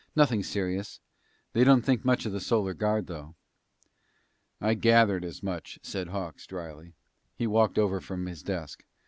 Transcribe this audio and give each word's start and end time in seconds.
"Nothing 0.15 0.41
serious. 0.41 0.99
They 1.53 1.63
don't 1.63 1.83
think 1.83 2.03
much 2.03 2.25
of 2.25 2.31
the 2.31 2.39
Solar 2.39 2.73
Guard, 2.73 3.05
though." 3.05 3.35
"I 4.59 4.73
gathered 4.73 5.23
as 5.23 5.43
much," 5.43 5.77
said 5.83 6.07
Hawks 6.07 6.47
dryly. 6.47 6.93
He 7.35 7.45
walked 7.45 7.77
over 7.77 8.01
from 8.01 8.25
his 8.25 8.41
desk. 8.41 8.83